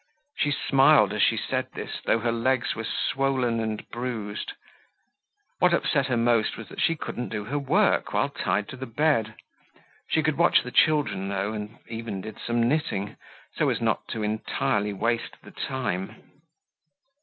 [0.39, 4.53] She smiled as she said this though her legs were swollen and bruised.
[5.59, 8.77] What upset her the most was that she couldn't do her work while tied to
[8.77, 9.35] the bed.
[10.09, 13.15] She could watch the children though, and even did some knitting,
[13.55, 16.15] so as not to entirely waste the time.